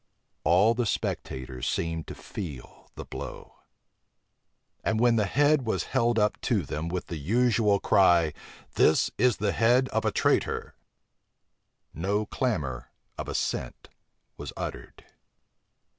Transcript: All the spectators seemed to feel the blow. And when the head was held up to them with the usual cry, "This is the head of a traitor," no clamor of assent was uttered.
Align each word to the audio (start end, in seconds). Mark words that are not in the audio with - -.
All 0.43 0.73
the 0.73 0.87
spectators 0.87 1.67
seemed 1.69 2.07
to 2.07 2.15
feel 2.15 2.89
the 2.95 3.05
blow. 3.05 3.59
And 4.83 4.99
when 4.99 5.15
the 5.15 5.27
head 5.27 5.61
was 5.61 5.83
held 5.93 6.17
up 6.17 6.41
to 6.41 6.63
them 6.63 6.87
with 6.89 7.05
the 7.05 7.17
usual 7.19 7.79
cry, 7.79 8.33
"This 8.73 9.11
is 9.19 9.37
the 9.37 9.51
head 9.51 9.89
of 9.89 10.03
a 10.03 10.11
traitor," 10.11 10.73
no 11.93 12.25
clamor 12.25 12.89
of 13.15 13.27
assent 13.29 13.89
was 14.37 14.51
uttered. 14.57 15.05